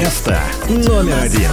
[0.00, 1.50] Место номер один.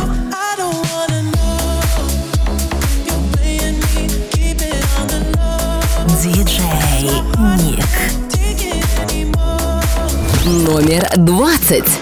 [6.24, 7.12] Диджей
[7.58, 7.86] Ник.
[10.46, 12.00] Номер двадцать.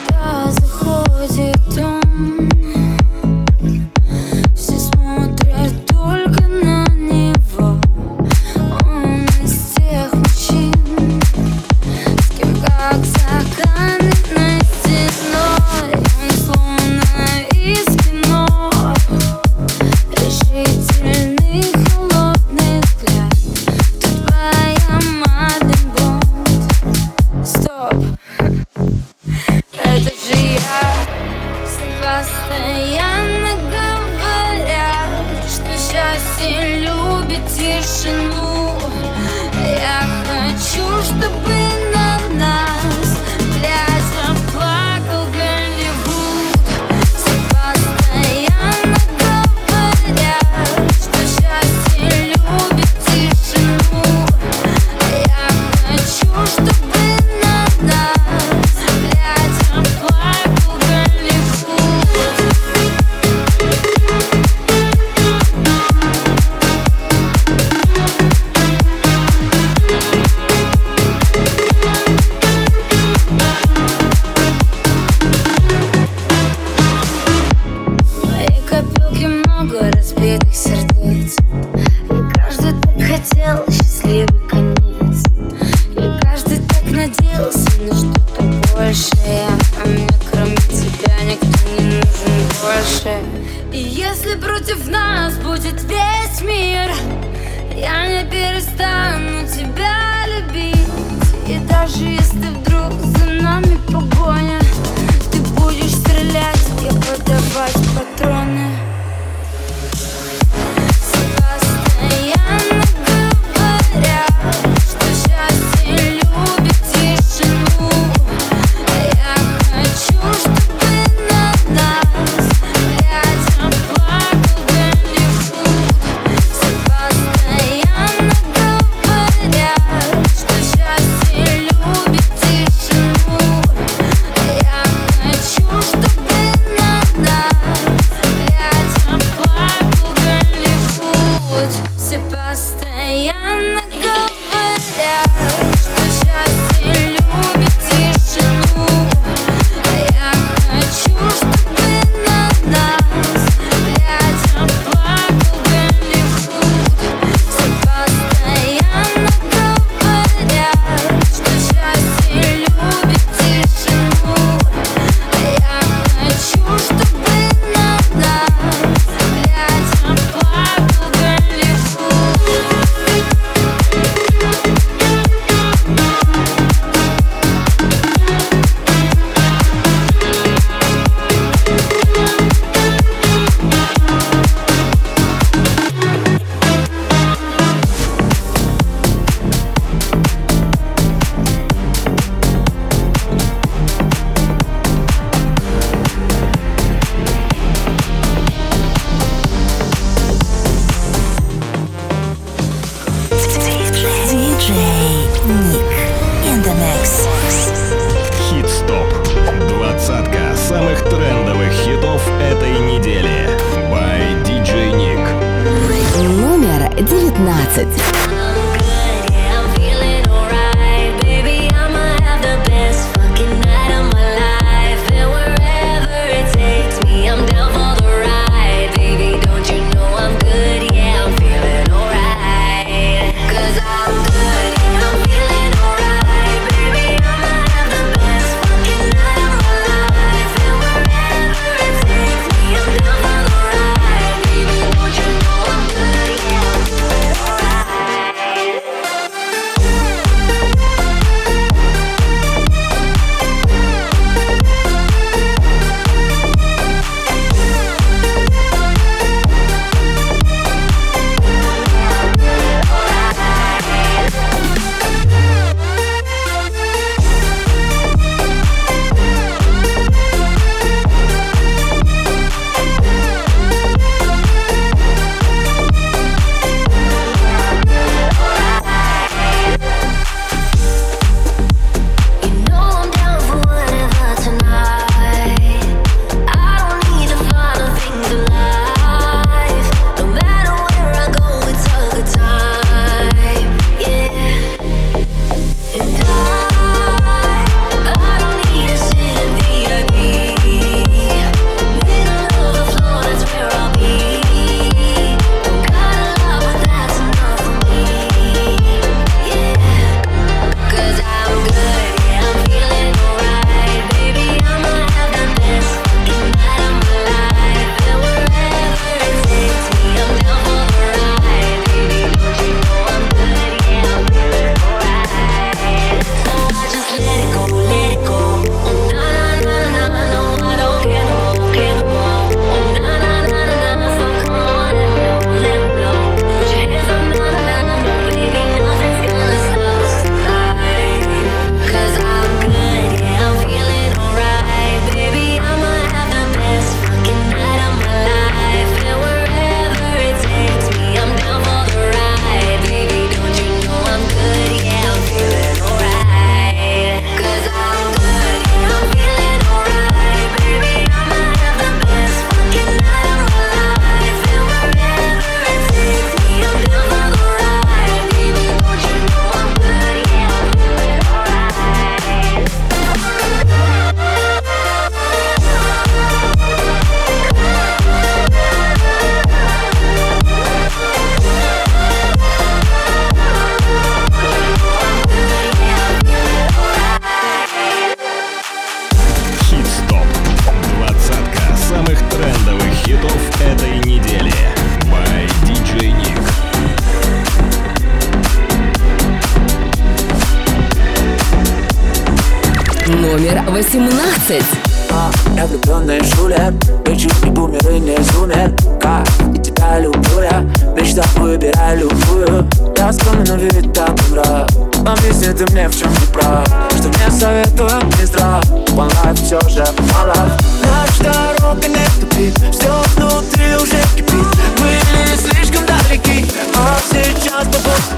[403.35, 404.63] Номер 18.
[405.11, 406.73] А, я влюбленный шулер
[407.05, 408.73] Вечер и бумеры не зумер.
[409.01, 410.61] Как и тебя люблю я
[410.95, 412.65] Мечта выбирай любую.
[412.97, 413.11] Я
[413.47, 414.69] но вид так нрав
[415.05, 416.65] Объясни ты мне, в чем не прав.
[416.97, 418.63] Что мне советуют не здрав.
[418.91, 424.47] One life все же мало Наша дорога не тупик Все внутри уже кипит.
[424.79, 427.67] Были слишком далеки А сейчас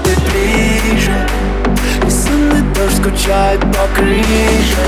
[0.04, 1.26] ты ближе
[2.06, 4.84] И сонный дождь скучает по крыше.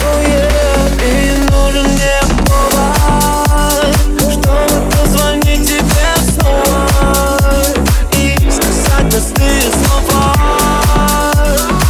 [0.00, 0.68] Oh yeah,
[1.04, 3.96] и нужен мне повод
[4.30, 7.40] Чтобы позвонить тебе снова
[8.16, 10.34] И сказать простые слова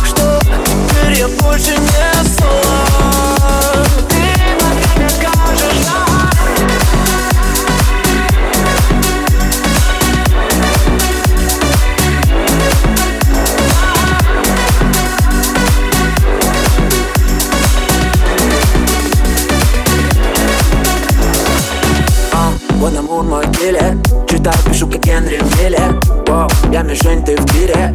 [0.05, 2.18] Что теперь я больше не
[24.49, 27.95] Читаю, пишу, как Генри Миллер Воу, я мишень, ты в тире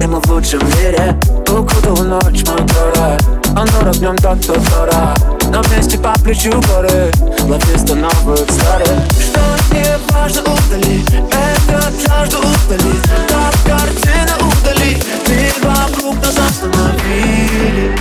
[0.00, 1.18] И мы в лучшем мире.
[1.48, 3.20] Укутал ночь, мой город
[3.56, 5.18] Он дорог, в нем тот, кто дорог
[5.50, 7.10] Но вместе по плечу горы.
[7.48, 8.88] Ловисты новых старых.
[9.18, 9.40] Что
[9.74, 11.02] не важно, удали.
[11.32, 12.94] Этот жажду удали.
[13.28, 15.02] Так картина удали.
[15.28, 17.98] Мир вокруг нас остановили.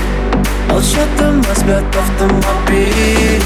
[0.70, 3.42] Молчат и спят автомобили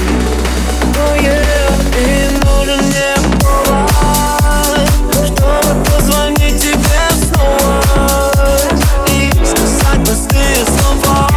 [1.00, 3.27] Oh yeah, и нужен мне
[5.84, 7.82] позвонить тебе снова.
[9.08, 11.27] И сказать простые слова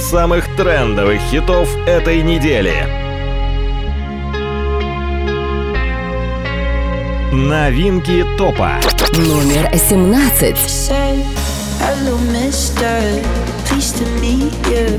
[0.00, 2.74] самых трендовых хитов этой недели.
[7.32, 8.80] Новинки топа.
[9.12, 10.56] Номер 17.
[10.56, 11.22] Say,
[11.78, 13.22] hello, mister.
[13.66, 14.98] Pleased to meet you.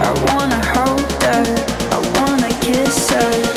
[0.00, 1.44] I wanna hold her.
[1.90, 3.53] I wanna kiss her.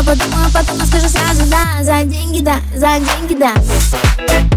[0.00, 4.49] Я подумаю, потом скажу сразу да За деньги да, за деньги да.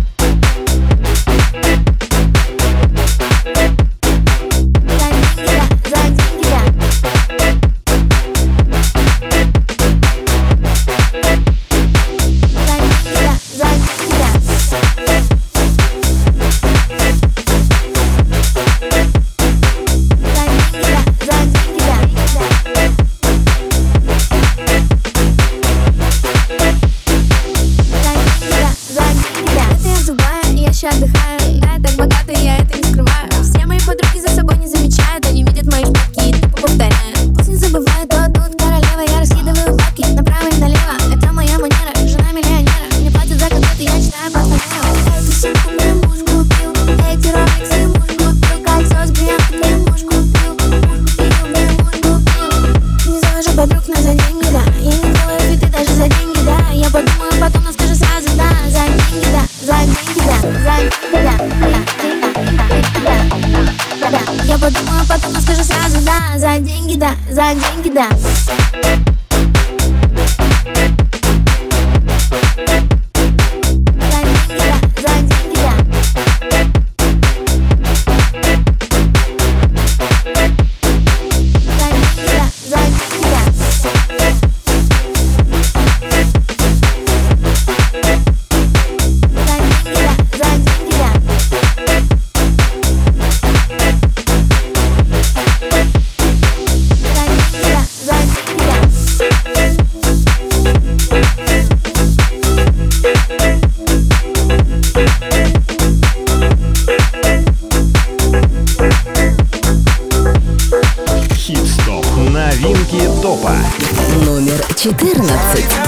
[114.83, 115.83] 14.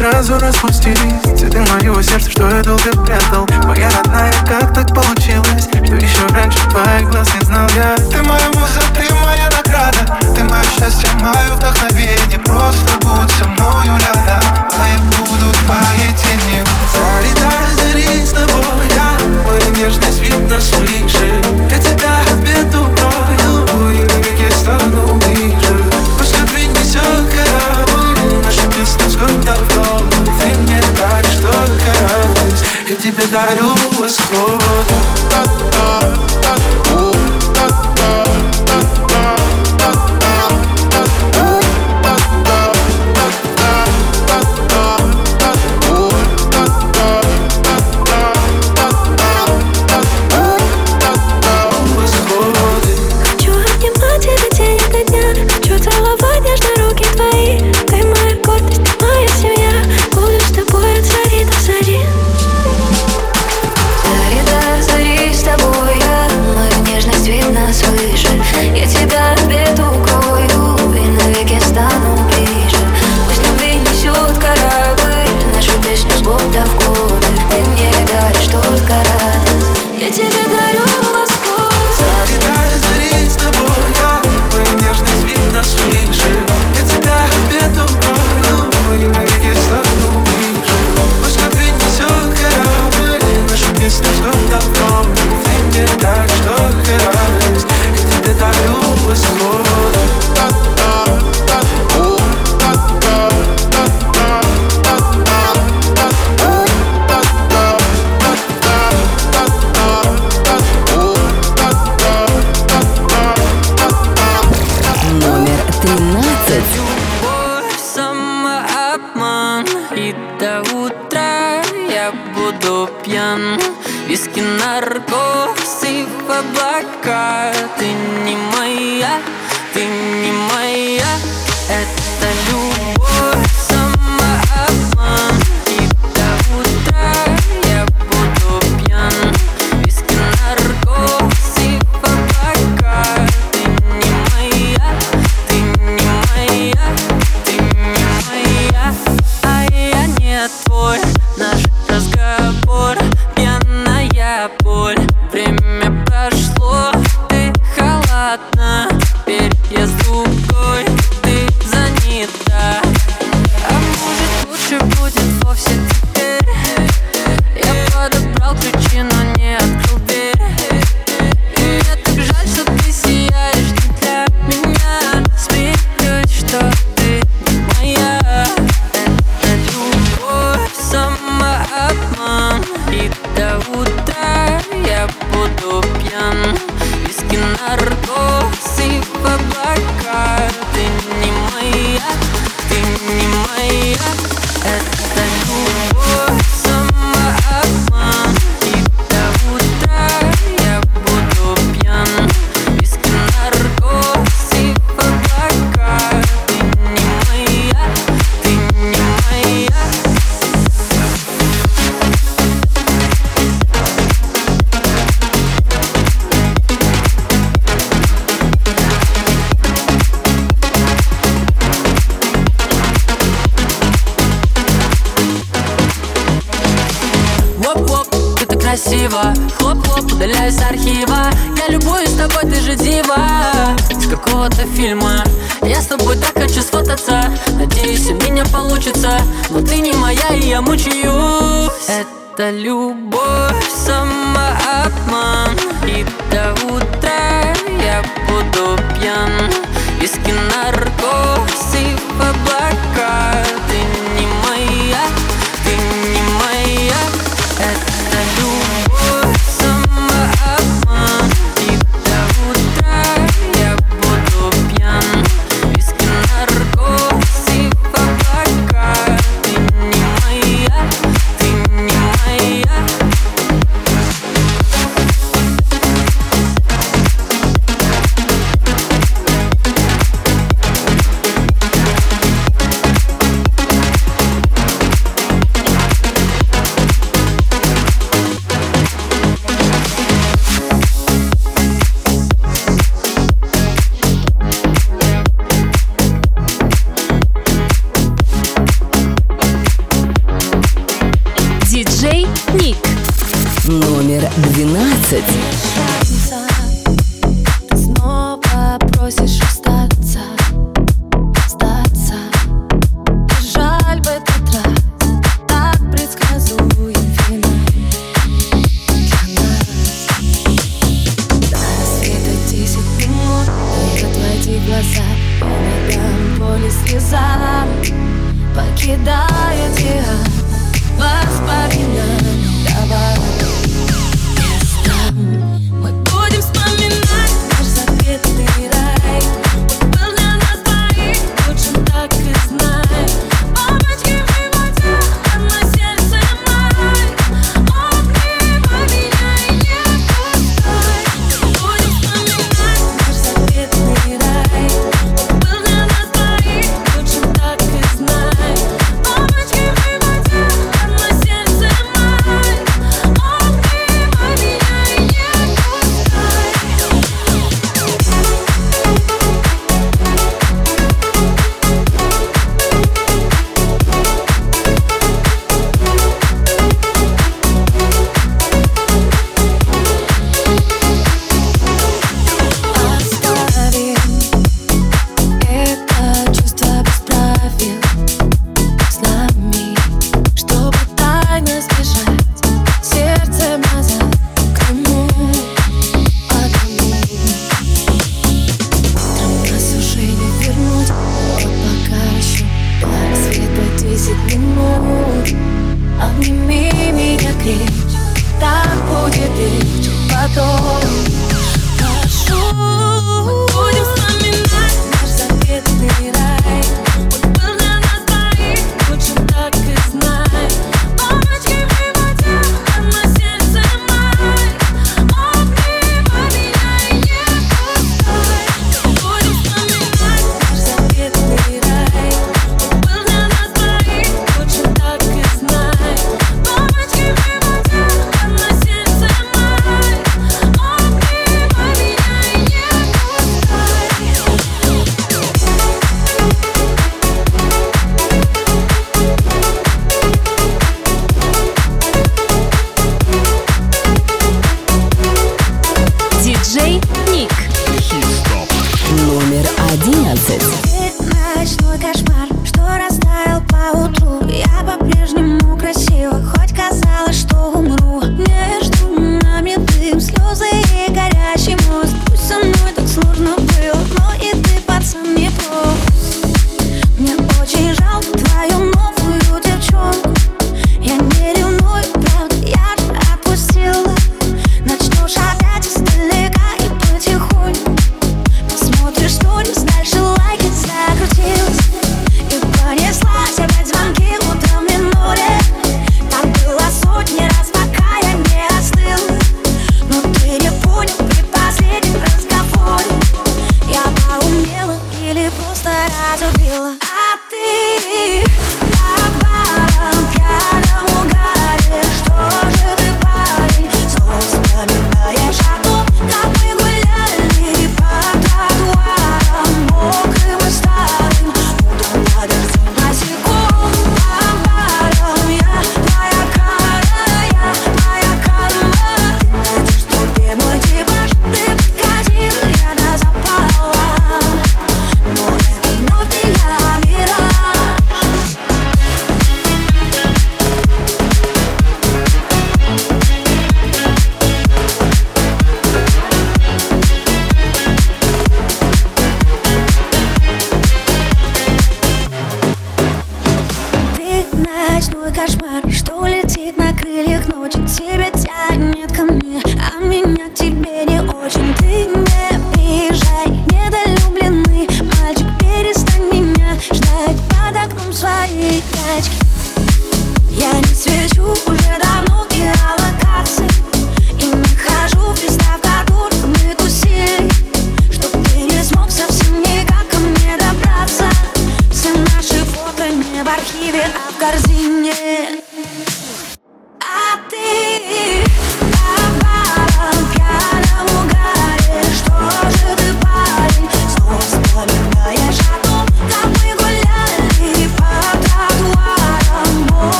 [0.00, 5.94] сразу распустились Цветы моего сердца, что я долго прятал Моя родная, как так получилось Что
[5.94, 9.19] еще раньше твоих глаз не знал я Ты моя муза, ты
[9.80, 10.18] рада.
[10.34, 12.38] Ты мое счастье, мое вдохновение.
[12.44, 14.42] Просто будь со мною рядом.
[14.78, 18.86] А я буду твоей тенью Солидар зарит с тобой.
[18.94, 19.10] Я
[19.46, 23.70] Моя нежность видно слышит Я тебя от беду пройду
[24.60, 25.84] стану ближе
[26.18, 32.64] Пусть как принесет корабль Наша песня с Ты мне даришь только радость.
[32.88, 35.29] Я тебе дарю восход.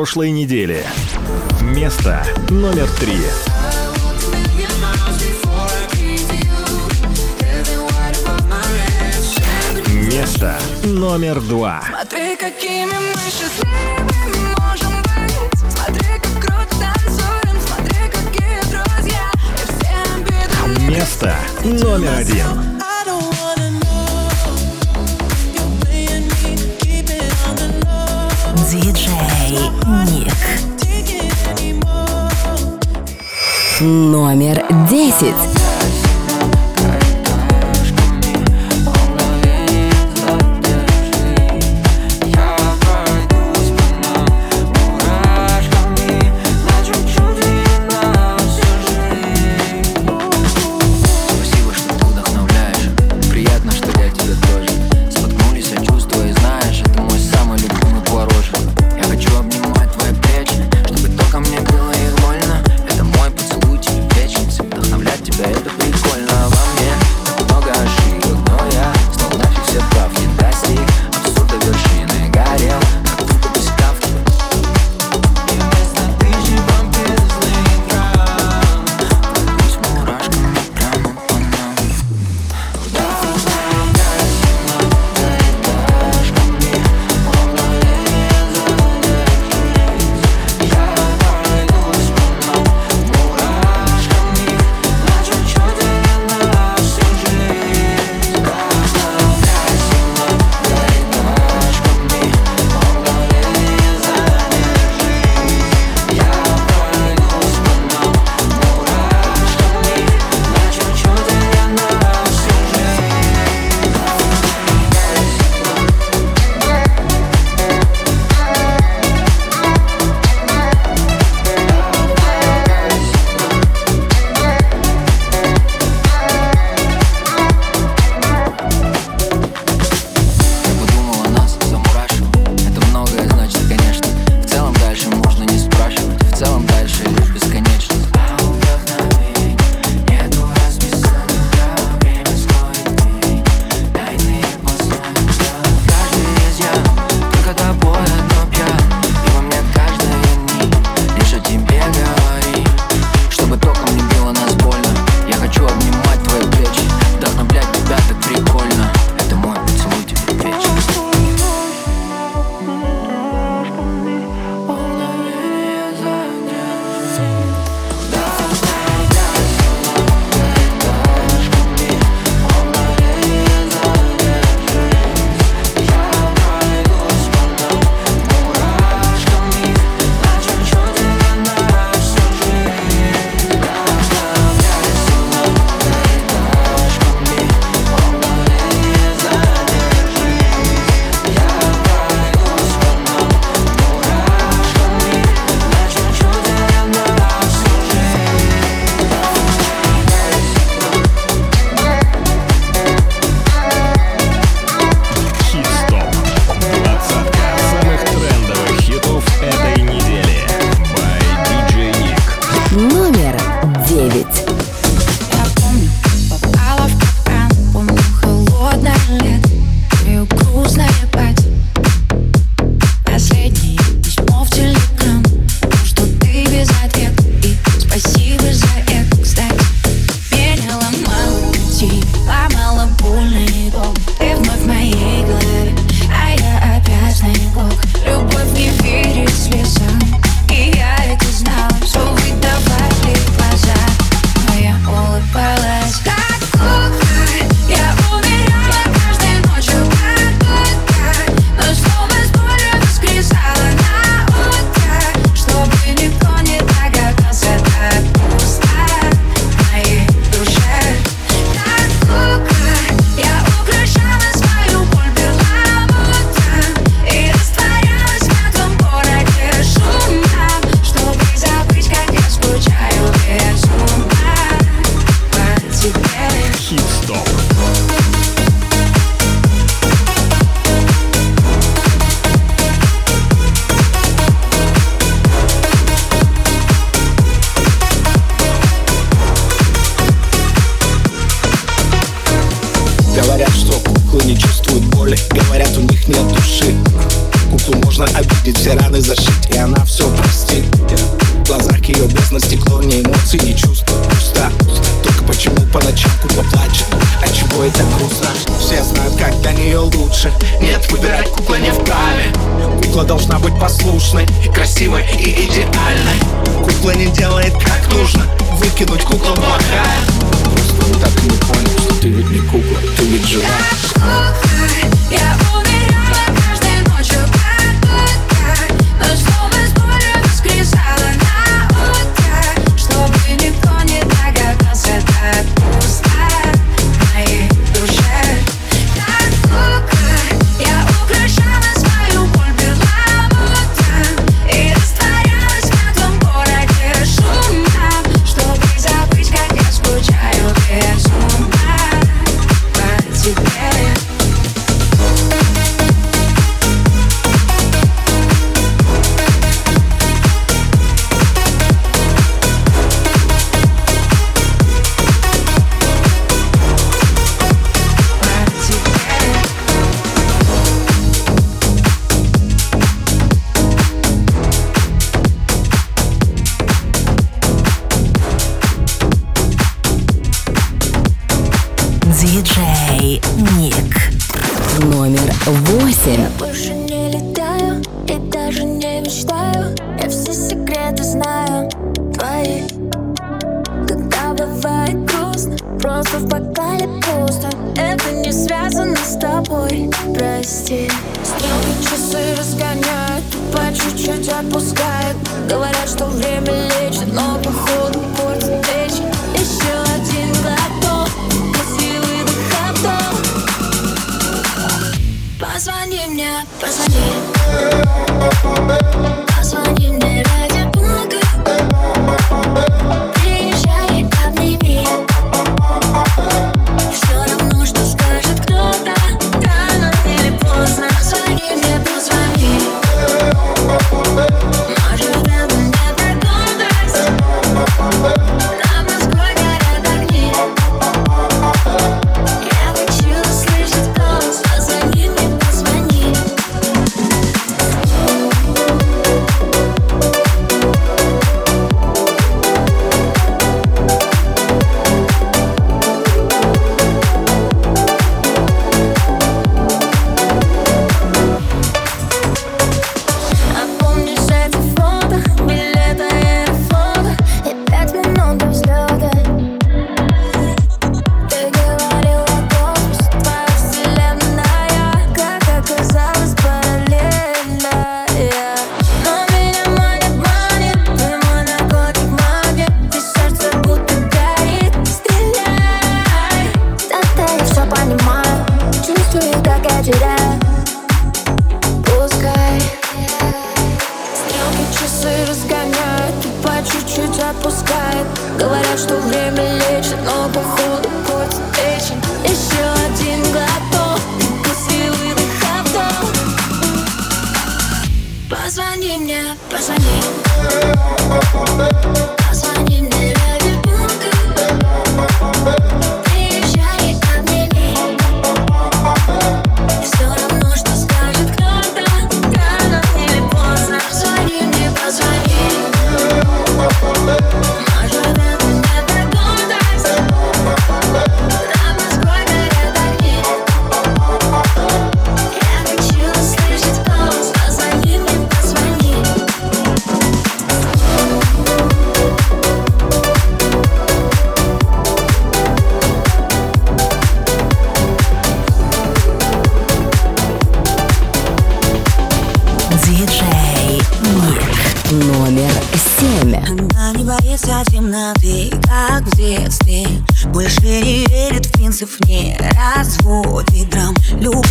[0.00, 0.82] прошлой недели.
[1.60, 3.18] Место номер три.
[10.10, 11.84] Место номер два.
[11.86, 15.70] Смотри, какими мы счастливыми можем быть.
[15.70, 17.60] Смотри, как круто танцуем.
[17.66, 19.30] Смотри, какие друзья.
[19.54, 22.69] И все обиды Место номер один.
[29.50, 29.70] Дмитрий
[30.12, 30.32] Ник.
[33.80, 35.59] Номер десять.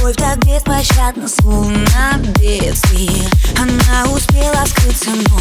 [0.09, 3.29] Любовь так беспощадна, словно бедствие.
[3.59, 5.37] Она успела скрыться, но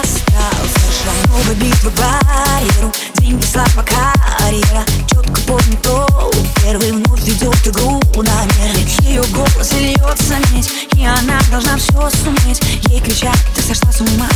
[0.00, 4.84] остался шаг Новая битва барьеру, деньги, слава, карьера.
[5.10, 6.30] Четко помню то,
[6.62, 12.62] первый вновь ведет игру намер Ее голос льется медь, и она должна все суметь.
[12.88, 14.28] Ей кричат, ты сошла с ума,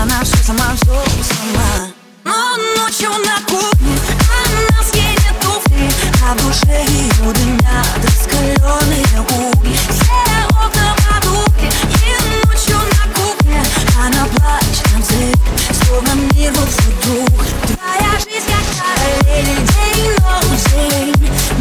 [0.00, 0.94] она все сама, все
[1.28, 1.90] сама.
[2.24, 3.98] Но ночью на кухне
[4.46, 4.69] она
[6.22, 13.62] А в душе ее дымят раскаленные угли Все окна потухли, и ночью на кухне
[13.98, 15.36] Она плачет на взрыв,
[15.82, 21.14] словно мир был вдруг Твоя жизнь как день, ночь, день.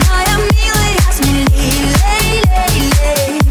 [0.10, 3.42] Моя милая, смелей, лей, лей, лей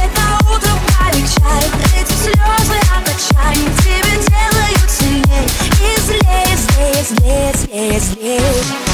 [0.00, 5.46] Это утро полегчает, эти слезы от отчаяния Тебя делают сильней.
[5.80, 8.91] И злее, злее, злее, злее, злее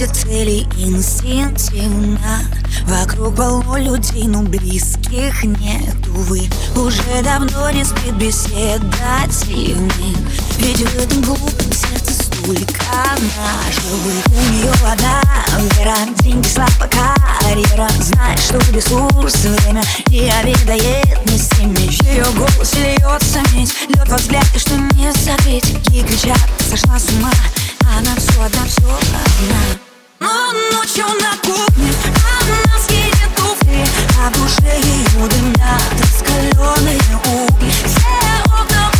[0.00, 2.40] приходит к цели инстинктивно.
[2.86, 8.82] Вокруг полно людей, но близких нет, увы Уже давно не спит беседа
[9.46, 10.16] дивных
[10.58, 12.82] Ведь в этом глупом сердце столько
[13.36, 15.22] наживых У нее одна
[15.76, 16.88] вера, деньги, слава,
[17.40, 17.88] карьера.
[18.00, 24.16] Знает, что ресурс, время не обедает ни с теми Ее голос льется медь, лед во
[24.16, 27.32] взгляд, и что не забыть Ей кричат, сошла с ума,
[27.96, 29.89] она все одна, все одна
[30.20, 31.90] Но ночью на кухне
[32.22, 33.86] она скинет туфли
[34.22, 37.70] А в душе ее дымят раскаленные угли.
[37.70, 38.90] Все окна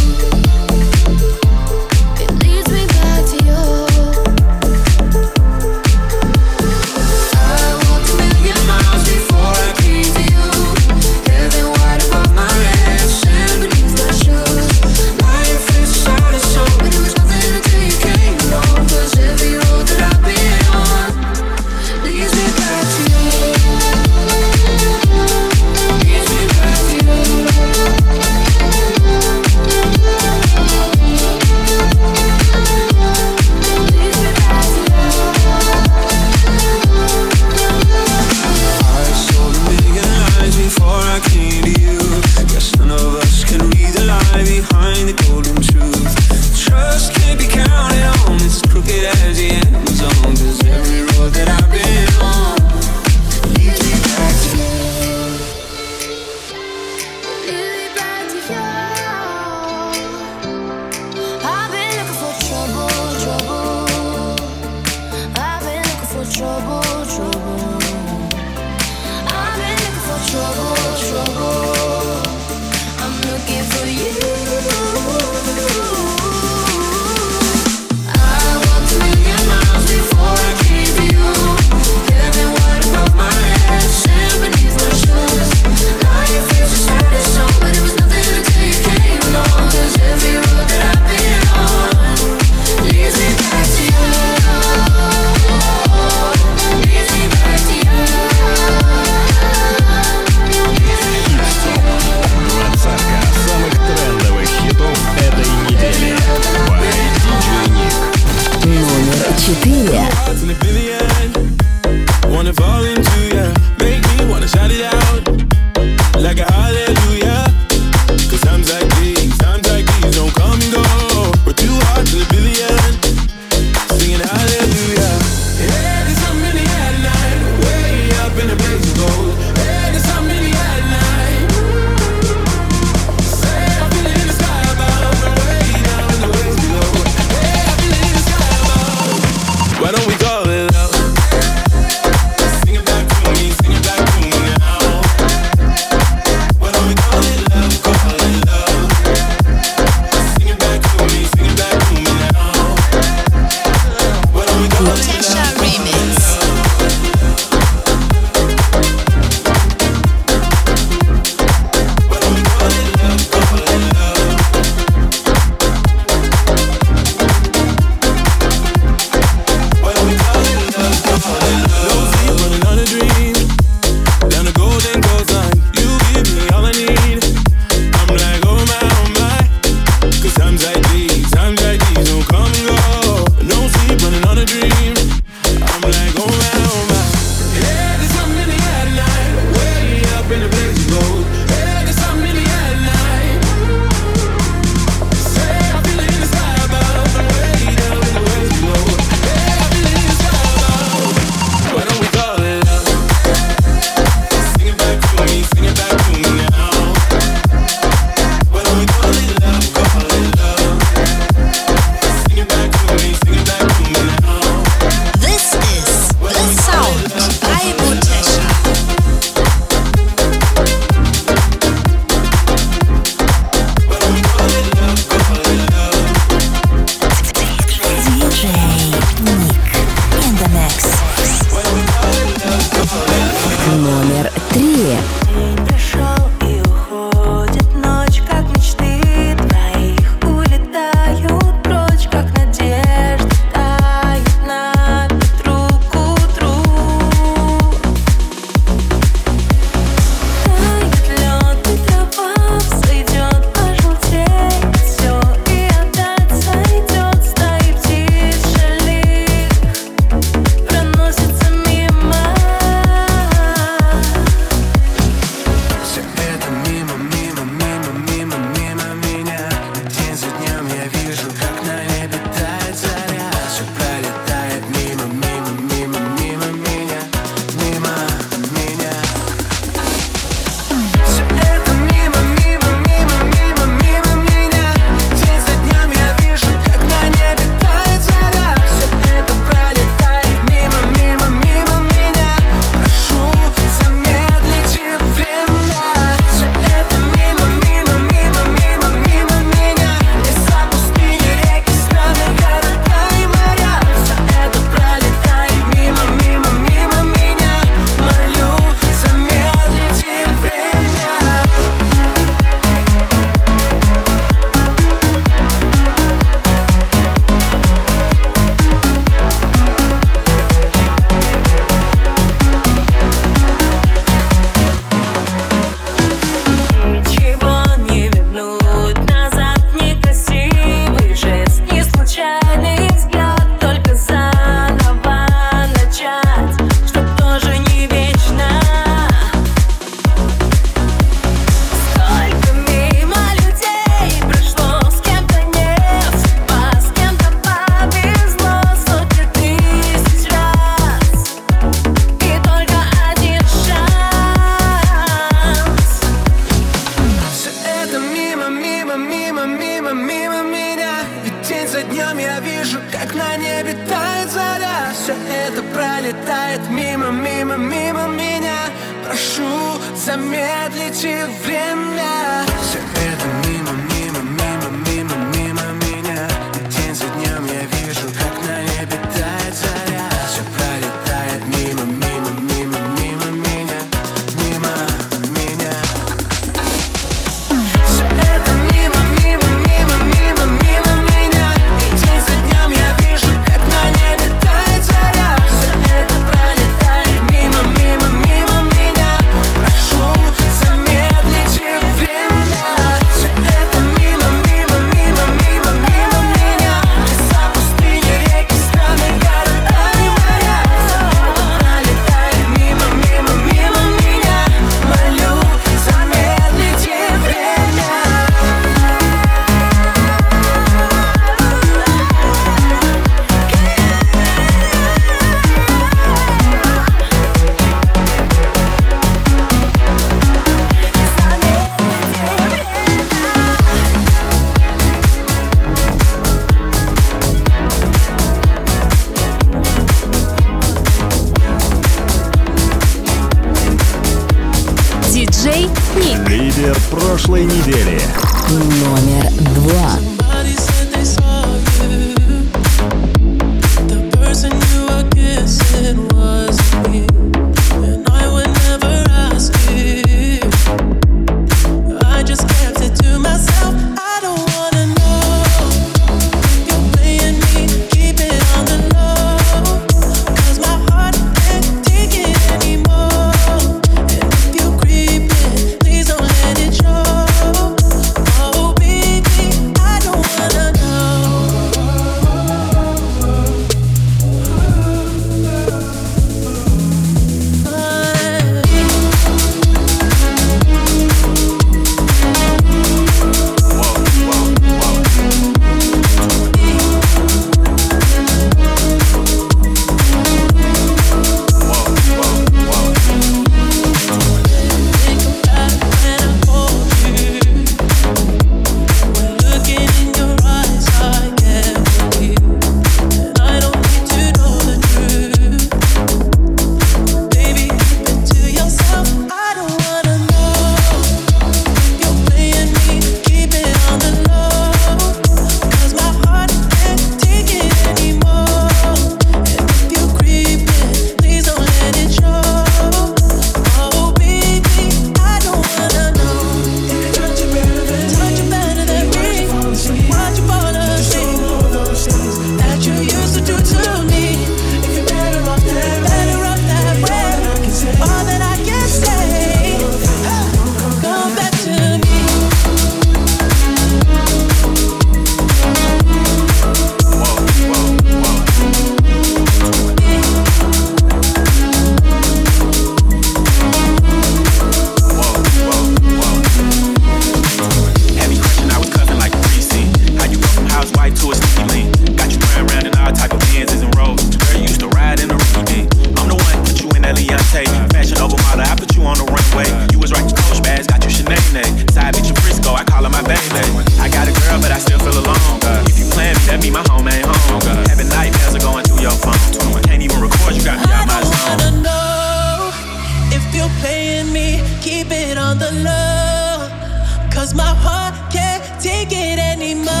[599.21, 600.00] it anymore.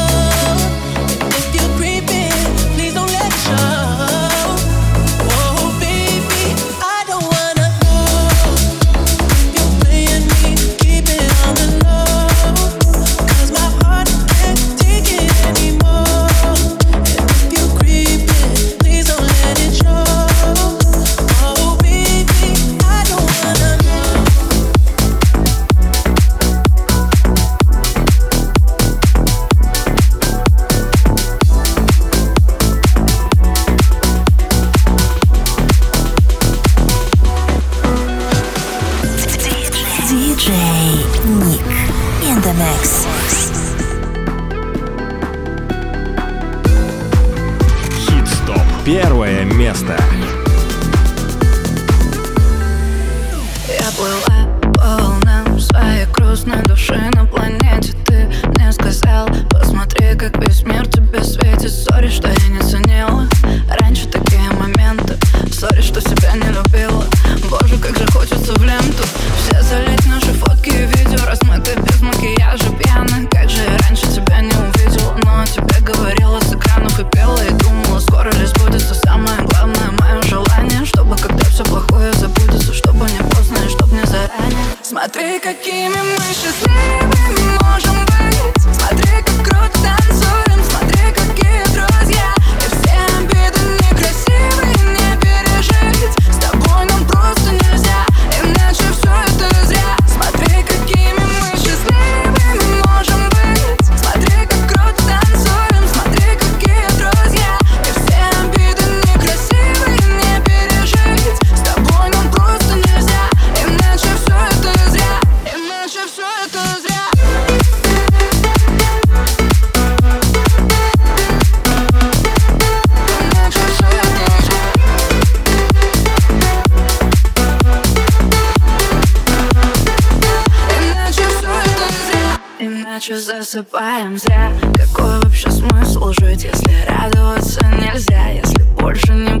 [133.51, 138.29] просыпаемся Какой вообще смысл жить, если радоваться нельзя?
[138.29, 139.40] Если больше не